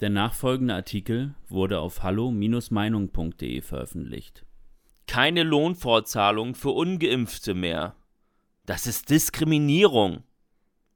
[0.00, 4.44] Der nachfolgende Artikel wurde auf hallo-meinung.de veröffentlicht.
[5.06, 7.96] Keine Lohnfortzahlung für ungeimpfte mehr.
[8.66, 10.22] Das ist Diskriminierung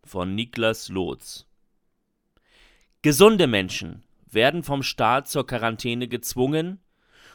[0.04, 1.46] von Niklas Lotz.
[3.00, 6.80] Gesunde Menschen werden vom Staat zur Quarantäne gezwungen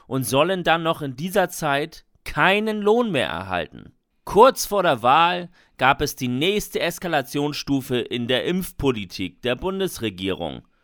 [0.05, 3.93] und sollen dann noch in dieser Zeit keinen Lohn mehr erhalten.
[4.23, 10.61] Kurz vor der Wahl gab es die nächste Eskalationsstufe in der Impfpolitik der Bundesregierung–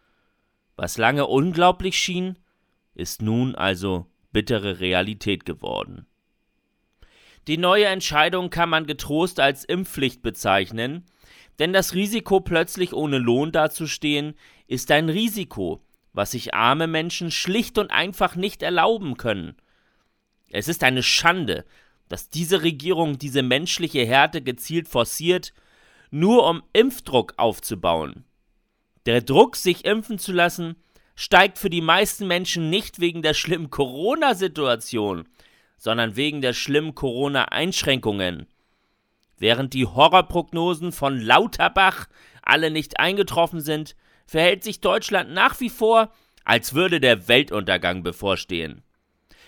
[0.81, 2.39] was lange unglaublich schien,
[2.95, 6.07] ist nun also bittere Realität geworden.
[7.47, 11.05] Die neue Entscheidung kann man getrost als Impfpflicht bezeichnen,
[11.59, 14.33] denn das Risiko, plötzlich ohne Lohn dazustehen,
[14.65, 19.55] ist ein Risiko, was sich arme Menschen schlicht und einfach nicht erlauben können.
[20.49, 21.63] Es ist eine Schande,
[22.09, 25.53] dass diese Regierung diese menschliche Härte gezielt forciert,
[26.09, 28.25] nur um Impfdruck aufzubauen.
[29.05, 30.75] Der Druck, sich impfen zu lassen,
[31.15, 35.27] steigt für die meisten Menschen nicht wegen der schlimmen Corona-Situation,
[35.77, 38.47] sondern wegen der schlimmen Corona-Einschränkungen.
[39.37, 42.07] Während die Horrorprognosen von Lauterbach
[42.43, 43.95] alle nicht eingetroffen sind,
[44.27, 46.11] verhält sich Deutschland nach wie vor,
[46.45, 48.83] als würde der Weltuntergang bevorstehen.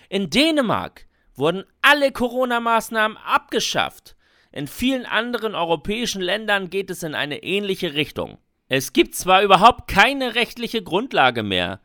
[0.10, 4.16] In Dänemark wurden alle Corona-Maßnahmen abgeschafft.
[4.52, 8.40] In vielen anderen europäischen Ländern geht es in eine ähnliche Richtung.
[8.76, 11.80] Es gibt zwar überhaupt keine rechtliche Grundlage mehr,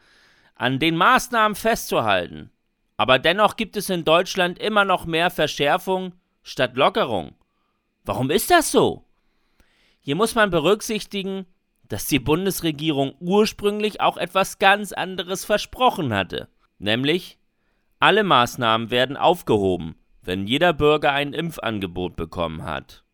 [0.54, 2.50] an den Maßnahmen festzuhalten,
[2.96, 7.34] aber dennoch gibt es in Deutschland immer noch mehr Verschärfung statt Lockerung.
[8.06, 9.04] Warum ist das so?
[10.00, 11.44] Hier muss man berücksichtigen,
[11.88, 17.38] dass die Bundesregierung ursprünglich auch etwas ganz anderes versprochen hatte, nämlich
[18.00, 23.04] alle Maßnahmen werden aufgehoben, wenn jeder Bürger ein Impfangebot bekommen hat.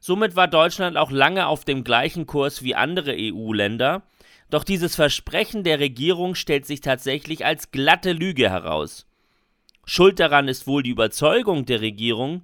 [0.00, 4.02] Somit war Deutschland auch lange auf dem gleichen Kurs wie andere EU-Länder,
[4.50, 9.06] doch dieses Versprechen der Regierung stellt sich tatsächlich als glatte Lüge heraus.
[9.84, 12.42] Schuld daran ist wohl die Überzeugung der Regierung,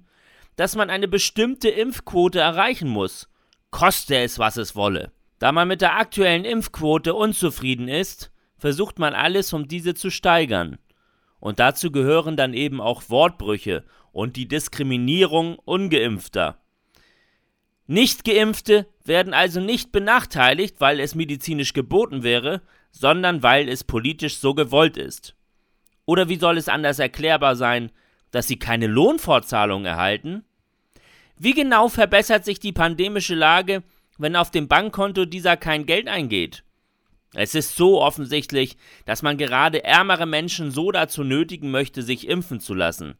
[0.55, 3.29] dass man eine bestimmte Impfquote erreichen muss,
[3.71, 5.11] koste es, was es wolle.
[5.39, 10.77] Da man mit der aktuellen Impfquote unzufrieden ist, versucht man alles, um diese zu steigern.
[11.39, 16.62] Und dazu gehören dann eben auch Wortbrüche und die Diskriminierung ungeimpfter.
[17.87, 22.61] Nichtgeimpfte werden also nicht benachteiligt, weil es medizinisch geboten wäre,
[22.91, 25.35] sondern weil es politisch so gewollt ist.
[26.05, 27.91] Oder wie soll es anders erklärbar sein,
[28.31, 30.43] dass sie keine Lohnfortzahlung erhalten?
[31.37, 33.83] Wie genau verbessert sich die pandemische Lage,
[34.17, 36.63] wenn auf dem Bankkonto dieser kein Geld eingeht?
[37.33, 42.59] Es ist so offensichtlich, dass man gerade ärmere Menschen so dazu nötigen möchte, sich impfen
[42.59, 43.15] zu lassen.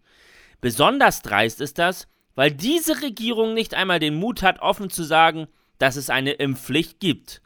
[0.61, 5.47] Besonders dreist ist das, weil diese Regierung nicht einmal den Mut hat, offen zu sagen,
[5.77, 7.41] dass es eine Impfpflicht gibt.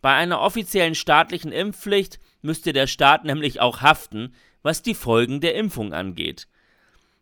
[0.00, 5.54] Bei einer offiziellen staatlichen Impfpflicht müsste der Staat nämlich auch haften, was die Folgen der
[5.54, 6.46] Impfung angeht.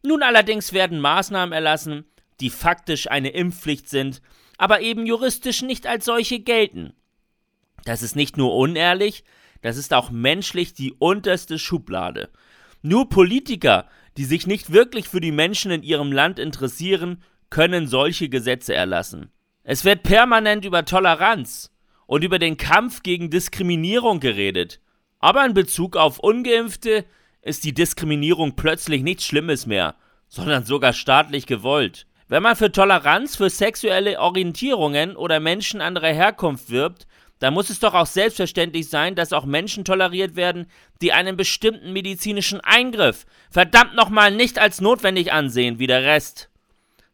[0.03, 2.05] Nun allerdings werden Maßnahmen erlassen,
[2.41, 4.21] die faktisch eine Impfpflicht sind,
[4.59, 6.93] aber eben juristisch nicht als solche gelten.
[7.85, 9.25] Das ist nicht nur unehrlich,
[9.61, 12.31] das ist auch menschlich die unterste Schublade.
[12.83, 18.29] Nur Politiker die sich nicht wirklich für die Menschen in ihrem Land interessieren, können solche
[18.29, 19.31] Gesetze erlassen.
[19.65, 21.71] Es wird permanent über Toleranz
[22.07, 24.81] und über den Kampf gegen Diskriminierung geredet.
[25.19, 27.05] Aber in Bezug auf ungeimpfte
[27.43, 29.95] ist die Diskriminierung plötzlich nichts Schlimmes mehr,
[30.29, 32.07] sondern sogar staatlich gewollt.
[32.29, 37.07] Wenn man für Toleranz für sexuelle Orientierungen oder Menschen anderer Herkunft wirbt,
[37.43, 40.67] da muss es doch auch selbstverständlich sein, dass auch Menschen toleriert werden,
[41.01, 46.51] die einen bestimmten medizinischen Eingriff verdammt nochmal nicht als notwendig ansehen wie der Rest.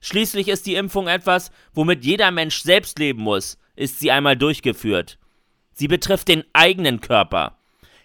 [0.01, 5.19] Schließlich ist die Impfung etwas, womit jeder Mensch selbst leben muss, ist sie einmal durchgeführt.
[5.73, 7.57] Sie betrifft den eigenen Körper.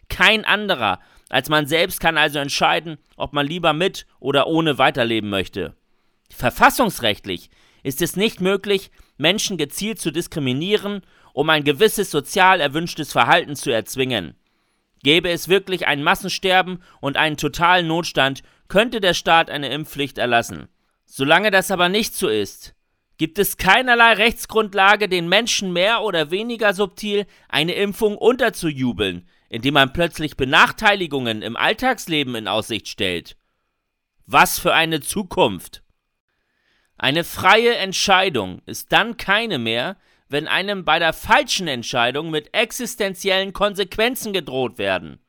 [0.07, 5.29] Kein anderer als man selbst kann also entscheiden, ob man lieber mit oder ohne weiterleben
[5.29, 5.75] möchte.
[6.29, 7.49] Verfassungsrechtlich
[7.81, 11.01] ist es nicht möglich, Menschen gezielt zu diskriminieren
[11.33, 14.35] um ein gewisses sozial erwünschtes Verhalten zu erzwingen.
[15.03, 20.69] Gäbe es wirklich ein Massensterben und einen totalen Notstand, könnte der Staat eine Impfpflicht erlassen.
[21.05, 22.73] Solange das aber nicht so ist,
[23.17, 29.91] gibt es keinerlei Rechtsgrundlage, den Menschen mehr oder weniger subtil eine Impfung unterzujubeln, indem man
[29.91, 33.35] plötzlich Benachteiligungen im Alltagsleben in Aussicht stellt.
[34.25, 35.82] Was für eine Zukunft!
[37.03, 39.97] Eine freie Entscheidung ist dann keine mehr,
[40.29, 45.19] wenn einem bei der falschen Entscheidung mit existenziellen Konsequenzen gedroht werden.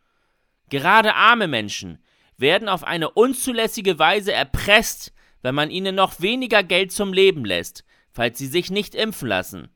[0.71, 1.99] Gerade arme Menschen
[2.37, 5.13] werden auf eine unzulässige Weise erpresst,
[5.43, 9.69] wenn man ihnen noch weniger Geld zum Leben lässt, falls sie sich nicht impfen lassen.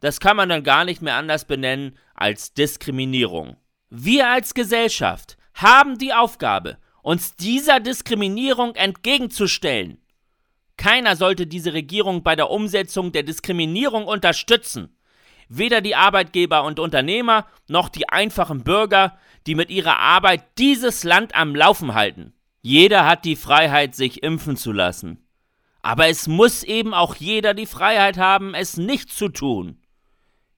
[0.00, 3.56] Das kann man dann gar nicht mehr anders benennen als Diskriminierung.
[3.88, 10.02] Wir als Gesellschaft haben die Aufgabe, uns dieser Diskriminierung entgegenzustellen.
[10.76, 14.96] Keiner sollte diese Regierung bei der Umsetzung der Diskriminierung unterstützen.
[15.48, 21.34] Weder die Arbeitgeber und Unternehmer noch die einfachen Bürger, die mit ihrer Arbeit dieses Land
[21.34, 22.34] am Laufen halten.
[22.62, 25.24] Jeder hat die Freiheit, sich impfen zu lassen.
[25.82, 29.80] Aber es muss eben auch jeder die Freiheit haben, es nicht zu tun.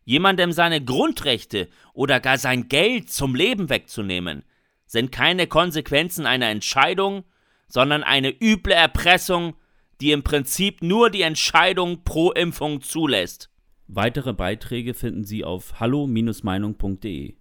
[0.07, 4.43] Jemandem seine Grundrechte oder gar sein Geld zum Leben wegzunehmen,
[4.87, 7.25] sind keine Konsequenzen einer Entscheidung,
[7.67, 9.55] sondern eine üble Erpressung,
[10.01, 13.51] die im Prinzip nur die Entscheidung pro Impfung zulässt.
[13.87, 17.35] Weitere Beiträge finden Sie auf hallo-meinung.de.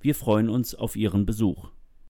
[0.00, 1.70] Wir freuen uns auf Ihren Besuch.